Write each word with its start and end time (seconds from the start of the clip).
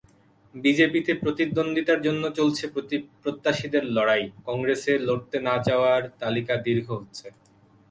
বিজেপিতে 0.55 1.11
প্রতিদ্বন্দ্বিতার 1.13 1.99
জন্য 2.01 2.23
চলছে 2.29 2.63
প্রত্যাশীদের 3.23 3.83
লড়াই, 3.87 4.23
কংগ্রেসে 4.45 4.93
লড়তে 4.99 5.37
না-চাওয়ার 5.39 6.01
তালিকা 6.19 6.53
দীর্ঘ 6.57 6.87
হচ্ছে। 6.93 7.27